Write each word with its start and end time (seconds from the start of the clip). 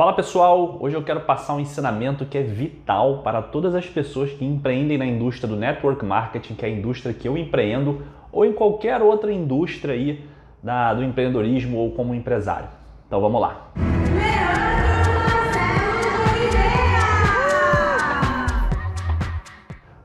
Fala 0.00 0.14
pessoal, 0.14 0.78
hoje 0.80 0.96
eu 0.96 1.02
quero 1.02 1.20
passar 1.20 1.52
um 1.52 1.60
ensinamento 1.60 2.24
que 2.24 2.38
é 2.38 2.42
vital 2.42 3.18
para 3.18 3.42
todas 3.42 3.74
as 3.74 3.84
pessoas 3.84 4.32
que 4.32 4.42
empreendem 4.42 4.96
na 4.96 5.04
indústria 5.04 5.46
do 5.46 5.56
network 5.56 6.02
marketing, 6.02 6.54
que 6.54 6.64
é 6.64 6.68
a 6.70 6.72
indústria 6.72 7.12
que 7.12 7.28
eu 7.28 7.36
empreendo, 7.36 8.00
ou 8.32 8.46
em 8.46 8.52
qualquer 8.54 9.02
outra 9.02 9.30
indústria 9.30 9.92
aí 9.92 10.24
da, 10.62 10.94
do 10.94 11.04
empreendedorismo 11.04 11.76
ou 11.76 11.90
como 11.90 12.14
empresário. 12.14 12.70
Então 13.06 13.20
vamos 13.20 13.42
lá. 13.42 13.72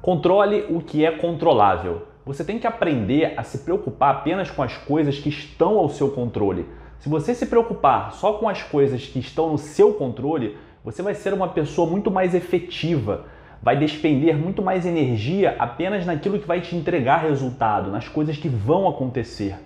Controle 0.00 0.64
o 0.70 0.80
que 0.80 1.04
é 1.04 1.10
controlável. 1.10 2.06
Você 2.24 2.42
tem 2.42 2.58
que 2.58 2.66
aprender 2.66 3.34
a 3.36 3.42
se 3.42 3.58
preocupar 3.58 4.14
apenas 4.14 4.50
com 4.50 4.62
as 4.62 4.74
coisas 4.74 5.18
que 5.18 5.28
estão 5.28 5.76
ao 5.78 5.90
seu 5.90 6.10
controle. 6.12 6.64
Se 7.02 7.08
você 7.08 7.34
se 7.34 7.46
preocupar 7.46 8.12
só 8.12 8.34
com 8.34 8.48
as 8.48 8.62
coisas 8.62 9.04
que 9.04 9.18
estão 9.18 9.50
no 9.50 9.58
seu 9.58 9.92
controle, 9.92 10.56
você 10.84 11.02
vai 11.02 11.16
ser 11.16 11.34
uma 11.34 11.48
pessoa 11.48 11.90
muito 11.90 12.12
mais 12.12 12.32
efetiva, 12.32 13.24
vai 13.60 13.76
despender 13.76 14.36
muito 14.36 14.62
mais 14.62 14.86
energia 14.86 15.56
apenas 15.58 16.06
naquilo 16.06 16.38
que 16.38 16.46
vai 16.46 16.60
te 16.60 16.76
entregar 16.76 17.16
resultado, 17.16 17.90
nas 17.90 18.06
coisas 18.06 18.36
que 18.36 18.48
vão 18.48 18.88
acontecer. 18.88 19.56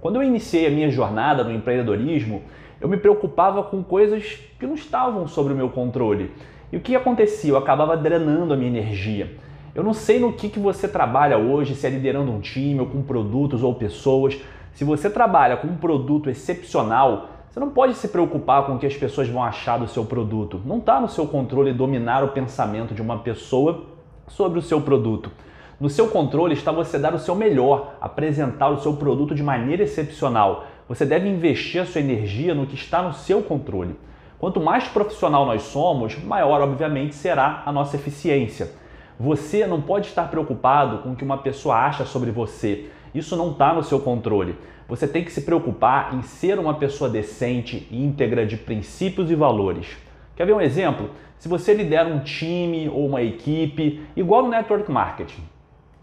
Quando 0.00 0.16
eu 0.16 0.22
iniciei 0.22 0.66
a 0.66 0.70
minha 0.70 0.90
jornada 0.90 1.44
no 1.44 1.52
empreendedorismo, 1.52 2.42
eu 2.80 2.88
me 2.88 2.96
preocupava 2.96 3.62
com 3.64 3.84
coisas 3.84 4.38
que 4.58 4.66
não 4.66 4.74
estavam 4.74 5.28
sob 5.28 5.52
o 5.52 5.56
meu 5.56 5.68
controle. 5.68 6.32
E 6.72 6.78
o 6.78 6.80
que 6.80 6.96
acontecia? 6.96 7.50
Eu 7.50 7.58
acabava 7.58 7.98
drenando 7.98 8.54
a 8.54 8.56
minha 8.56 8.70
energia. 8.70 9.36
Eu 9.74 9.82
não 9.82 9.92
sei 9.92 10.18
no 10.18 10.32
que, 10.32 10.48
que 10.48 10.58
você 10.58 10.88
trabalha 10.88 11.38
hoje, 11.38 11.74
se 11.74 11.86
é 11.86 11.90
liderando 11.90 12.30
um 12.30 12.40
time 12.40 12.80
ou 12.80 12.86
com 12.86 13.02
produtos 13.02 13.62
ou 13.62 13.74
pessoas, 13.74 14.38
se 14.72 14.84
você 14.84 15.10
trabalha 15.10 15.56
com 15.56 15.68
um 15.68 15.76
produto 15.76 16.30
excepcional, 16.30 17.28
você 17.50 17.60
não 17.60 17.70
pode 17.70 17.94
se 17.94 18.08
preocupar 18.08 18.64
com 18.66 18.76
o 18.76 18.78
que 18.78 18.86
as 18.86 18.96
pessoas 18.96 19.28
vão 19.28 19.42
achar 19.42 19.78
do 19.78 19.88
seu 19.88 20.04
produto. 20.04 20.60
Não 20.64 20.78
está 20.78 21.00
no 21.00 21.08
seu 21.08 21.26
controle 21.26 21.72
dominar 21.72 22.22
o 22.22 22.28
pensamento 22.28 22.94
de 22.94 23.02
uma 23.02 23.18
pessoa 23.18 23.86
sobre 24.28 24.58
o 24.58 24.62
seu 24.62 24.80
produto. 24.80 25.30
No 25.80 25.88
seu 25.88 26.08
controle 26.08 26.54
está 26.54 26.72
você 26.72 26.98
dar 26.98 27.14
o 27.14 27.18
seu 27.18 27.34
melhor, 27.34 27.94
apresentar 28.00 28.68
o 28.68 28.80
seu 28.80 28.94
produto 28.94 29.34
de 29.34 29.42
maneira 29.42 29.82
excepcional. 29.82 30.66
Você 30.88 31.04
deve 31.04 31.28
investir 31.28 31.80
a 31.80 31.86
sua 31.86 32.00
energia 32.00 32.54
no 32.54 32.66
que 32.66 32.74
está 32.74 33.02
no 33.02 33.12
seu 33.12 33.42
controle. 33.42 33.96
Quanto 34.38 34.60
mais 34.60 34.88
profissional 34.88 35.44
nós 35.44 35.62
somos, 35.62 36.16
maior, 36.22 36.60
obviamente, 36.60 37.14
será 37.14 37.62
a 37.66 37.72
nossa 37.72 37.96
eficiência. 37.96 38.72
Você 39.20 39.66
não 39.66 39.80
pode 39.80 40.06
estar 40.06 40.30
preocupado 40.30 40.98
com 40.98 41.10
o 41.10 41.16
que 41.16 41.24
uma 41.24 41.38
pessoa 41.38 41.74
acha 41.74 42.04
sobre 42.04 42.30
você. 42.30 42.86
Isso 43.12 43.36
não 43.36 43.50
está 43.50 43.74
no 43.74 43.82
seu 43.82 43.98
controle. 43.98 44.56
Você 44.86 45.08
tem 45.08 45.24
que 45.24 45.32
se 45.32 45.40
preocupar 45.40 46.14
em 46.14 46.22
ser 46.22 46.58
uma 46.58 46.74
pessoa 46.74 47.10
decente 47.10 47.88
e 47.90 48.04
íntegra 48.04 48.46
de 48.46 48.56
princípios 48.56 49.28
e 49.30 49.34
valores. 49.34 49.88
Quer 50.36 50.46
ver 50.46 50.54
um 50.54 50.60
exemplo? 50.60 51.10
Se 51.36 51.48
você 51.48 51.74
lidera 51.74 52.08
um 52.08 52.20
time 52.20 52.88
ou 52.88 53.06
uma 53.06 53.20
equipe, 53.20 54.00
igual 54.16 54.44
no 54.44 54.50
network 54.50 54.90
marketing. 54.90 55.42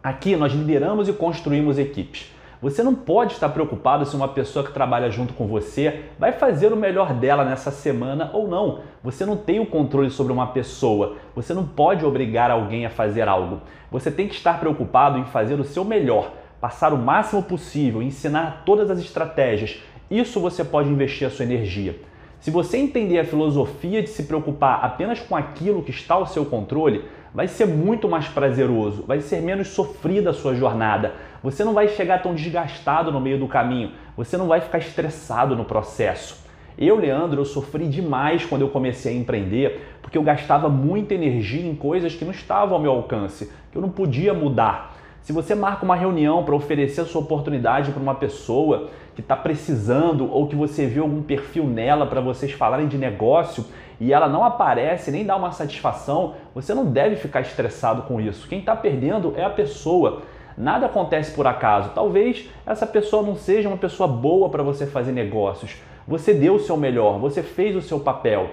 Aqui 0.03 0.35
nós 0.35 0.51
lideramos 0.51 1.07
e 1.07 1.13
construímos 1.13 1.79
equipes. 1.79 2.34
Você 2.61 2.81
não 2.81 2.95
pode 2.95 3.33
estar 3.33 3.49
preocupado 3.49 4.05
se 4.05 4.15
uma 4.15 4.27
pessoa 4.27 4.65
que 4.65 4.71
trabalha 4.71 5.09
junto 5.09 5.33
com 5.33 5.47
você 5.47 6.05
vai 6.17 6.31
fazer 6.31 6.71
o 6.73 6.77
melhor 6.77 7.13
dela 7.13 7.43
nessa 7.45 7.71
semana 7.71 8.31
ou 8.33 8.47
não. 8.47 8.79
Você 9.03 9.25
não 9.25 9.37
tem 9.37 9.59
o 9.59 9.65
controle 9.65 10.09
sobre 10.09 10.33
uma 10.33 10.47
pessoa. 10.47 11.15
Você 11.35 11.53
não 11.53 11.65
pode 11.65 12.05
obrigar 12.05 12.51
alguém 12.51 12.85
a 12.85 12.89
fazer 12.89 13.27
algo. 13.27 13.61
Você 13.91 14.09
tem 14.09 14.27
que 14.27 14.35
estar 14.35 14.59
preocupado 14.59 15.17
em 15.19 15.25
fazer 15.25 15.59
o 15.59 15.63
seu 15.63 15.83
melhor 15.83 16.31
passar 16.65 16.93
o 16.93 16.97
máximo 16.97 17.43
possível, 17.43 18.01
ensinar 18.01 18.63
todas 18.65 18.89
as 18.89 18.97
estratégias, 18.97 19.83
isso 20.09 20.39
você 20.39 20.63
pode 20.63 20.89
investir 20.89 21.27
a 21.27 21.29
sua 21.29 21.45
energia. 21.45 21.95
Se 22.39 22.49
você 22.49 22.77
entender 22.77 23.19
a 23.19 23.23
filosofia 23.23 24.01
de 24.01 24.09
se 24.09 24.23
preocupar 24.23 24.83
apenas 24.83 25.19
com 25.19 25.35
aquilo 25.35 25.83
que 25.83 25.91
está 25.91 26.15
ao 26.15 26.25
seu 26.25 26.43
controle, 26.43 27.05
vai 27.35 27.49
ser 27.49 27.67
muito 27.67 28.07
mais 28.07 28.29
prazeroso, 28.29 29.03
vai 29.05 29.19
ser 29.19 29.41
menos 29.41 29.67
sofrida 29.67 30.29
a 30.29 30.33
sua 30.33 30.55
jornada. 30.55 31.11
Você 31.43 31.65
não 31.65 31.73
vai 31.73 31.89
chegar 31.89 32.23
tão 32.23 32.33
desgastado 32.33 33.11
no 33.11 33.19
meio 33.19 33.37
do 33.37 33.45
caminho, 33.45 33.91
você 34.15 34.37
não 34.37 34.47
vai 34.47 34.61
ficar 34.61 34.77
estressado 34.77 35.53
no 35.53 35.65
processo. 35.65 36.45
Eu, 36.77 36.97
Leandro, 36.97 37.41
eu 37.41 37.45
sofri 37.45 37.87
demais 37.87 38.45
quando 38.45 38.61
eu 38.61 38.69
comecei 38.69 39.13
a 39.13 39.19
empreender, 39.19 39.97
porque 40.01 40.17
eu 40.17 40.23
gastava 40.23 40.69
muita 40.69 41.13
energia 41.13 41.69
em 41.69 41.75
coisas 41.75 42.15
que 42.15 42.23
não 42.23 42.31
estavam 42.31 42.75
ao 42.75 42.81
meu 42.81 42.91
alcance, 42.91 43.51
que 43.69 43.77
eu 43.77 43.81
não 43.81 43.89
podia 43.89 44.33
mudar. 44.33 44.95
Se 45.25 45.33
você 45.33 45.55
marca 45.55 45.83
uma 45.83 45.95
reunião 45.95 46.43
para 46.43 46.53
oferecer 46.53 47.01
a 47.01 47.05
sua 47.05 47.19
oportunidade 47.19 47.91
para 47.91 47.99
uma 47.99 48.13
pessoa 48.13 48.91
que 49.15 49.21
está 49.21 49.35
precisando 49.35 50.31
ou 50.31 50.47
que 50.47 50.55
você 50.55 50.85
viu 50.85 51.01
algum 51.01 51.23
perfil 51.23 51.63
nela 51.63 52.05
para 52.05 52.21
vocês 52.21 52.51
falarem 52.51 52.87
de 52.87 52.95
negócio 52.95 53.65
e 53.99 54.13
ela 54.13 54.29
não 54.29 54.43
aparece 54.43 55.09
nem 55.09 55.25
dá 55.25 55.35
uma 55.35 55.51
satisfação, 55.51 56.35
você 56.53 56.75
não 56.75 56.85
deve 56.85 57.15
ficar 57.15 57.41
estressado 57.41 58.03
com 58.03 58.21
isso. 58.21 58.47
Quem 58.47 58.59
está 58.59 58.75
perdendo 58.75 59.33
é 59.35 59.43
a 59.43 59.49
pessoa. 59.49 60.21
Nada 60.55 60.85
acontece 60.85 61.31
por 61.33 61.47
acaso. 61.47 61.89
Talvez 61.95 62.47
essa 62.63 62.85
pessoa 62.85 63.23
não 63.23 63.35
seja 63.35 63.67
uma 63.67 63.77
pessoa 63.77 64.07
boa 64.07 64.47
para 64.49 64.61
você 64.61 64.85
fazer 64.85 65.11
negócios. 65.11 65.77
Você 66.07 66.35
deu 66.35 66.53
o 66.53 66.59
seu 66.59 66.77
melhor, 66.77 67.17
você 67.17 67.41
fez 67.41 67.75
o 67.75 67.81
seu 67.81 67.99
papel. 67.99 68.51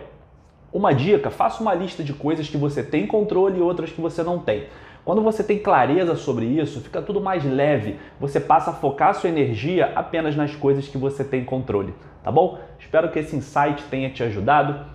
Uma 0.73 0.95
dica: 0.95 1.31
faça 1.31 1.61
uma 1.61 1.75
lista 1.75 2.03
de 2.03 2.15
coisas 2.15 2.49
que 2.49 2.57
você 2.57 2.83
tem 2.83 3.07
controle 3.07 3.59
e 3.59 3.63
outras 3.63 3.91
que 3.91 4.01
você 4.01 4.23
não 4.23 4.39
tem. 4.39 4.65
Quando 5.05 5.21
você 5.21 5.43
tem 5.43 5.59
clareza 5.59 6.15
sobre 6.15 6.47
isso, 6.47 6.81
fica 6.81 7.03
tudo 7.03 7.21
mais 7.21 7.45
leve. 7.45 7.99
Você 8.21 8.39
passa 8.39 8.71
a 8.71 8.75
focar 8.75 9.15
sua 9.15 9.29
energia 9.29 9.93
apenas 9.97 10.37
nas 10.37 10.55
coisas 10.55 10.87
que 10.87 10.97
você 10.97 11.25
tem 11.25 11.45
controle, 11.45 11.93
tá 12.23 12.31
bom? 12.31 12.61
Espero 12.79 13.11
que 13.11 13.19
esse 13.19 13.35
insight 13.35 13.83
tenha 13.91 14.11
te 14.11 14.23
ajudado. 14.23 14.87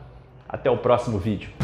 Até 0.48 0.72
o 0.72 0.78
próximo 0.78 1.20
vídeo. 1.20 1.57